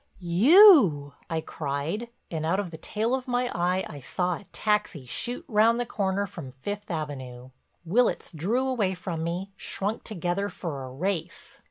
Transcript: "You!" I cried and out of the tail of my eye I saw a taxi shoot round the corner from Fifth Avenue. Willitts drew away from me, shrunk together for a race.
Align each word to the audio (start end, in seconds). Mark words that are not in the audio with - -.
"You!" 0.17 1.13
I 1.29 1.41
cried 1.41 2.09
and 2.31 2.43
out 2.43 2.59
of 2.59 2.71
the 2.71 2.79
tail 2.79 3.13
of 3.13 3.27
my 3.27 3.51
eye 3.53 3.85
I 3.87 3.99
saw 3.99 4.33
a 4.37 4.45
taxi 4.51 5.05
shoot 5.05 5.45
round 5.47 5.79
the 5.79 5.85
corner 5.85 6.25
from 6.25 6.49
Fifth 6.53 6.89
Avenue. 6.89 7.51
Willitts 7.85 8.31
drew 8.31 8.67
away 8.67 8.95
from 8.95 9.23
me, 9.23 9.51
shrunk 9.55 10.03
together 10.03 10.49
for 10.49 10.81
a 10.85 10.89
race. 10.91 11.59